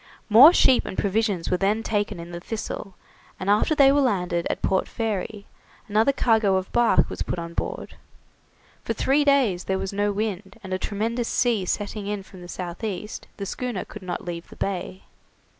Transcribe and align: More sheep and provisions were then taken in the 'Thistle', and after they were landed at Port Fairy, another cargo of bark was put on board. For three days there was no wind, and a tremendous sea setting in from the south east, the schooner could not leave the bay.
More 0.29 0.51
sheep 0.51 0.83
and 0.87 0.97
provisions 0.97 1.51
were 1.51 1.57
then 1.57 1.83
taken 1.83 2.19
in 2.19 2.31
the 2.31 2.39
'Thistle', 2.39 2.95
and 3.39 3.51
after 3.51 3.75
they 3.75 3.91
were 3.91 4.01
landed 4.01 4.47
at 4.49 4.63
Port 4.63 4.87
Fairy, 4.87 5.45
another 5.87 6.11
cargo 6.11 6.55
of 6.55 6.71
bark 6.71 7.07
was 7.07 7.21
put 7.21 7.37
on 7.37 7.53
board. 7.53 7.93
For 8.83 8.93
three 8.93 9.23
days 9.23 9.65
there 9.65 9.77
was 9.77 9.93
no 9.93 10.11
wind, 10.11 10.59
and 10.63 10.73
a 10.73 10.79
tremendous 10.79 11.27
sea 11.27 11.65
setting 11.65 12.07
in 12.07 12.23
from 12.23 12.41
the 12.41 12.47
south 12.47 12.83
east, 12.83 13.27
the 13.37 13.45
schooner 13.45 13.85
could 13.85 14.01
not 14.01 14.25
leave 14.25 14.49
the 14.49 14.55
bay. 14.55 15.03